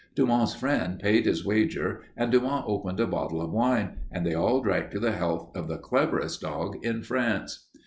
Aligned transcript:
Dumont's 0.15 0.55
friend 0.55 0.97
paid 0.99 1.27
his 1.27 1.45
wager 1.45 2.01
and 2.17 2.31
Dumont 2.31 2.65
opened 2.67 2.99
a 2.99 3.05
bottle 3.05 3.39
of 3.39 3.51
wine, 3.51 3.97
and 4.09 4.25
they 4.25 4.33
all 4.33 4.59
drank 4.59 4.89
to 4.89 4.99
the 4.99 5.11
health 5.11 5.55
of 5.55 5.67
the 5.67 5.77
cleverest 5.77 6.41
dog 6.41 6.83
in 6.83 7.03
France. 7.03 7.67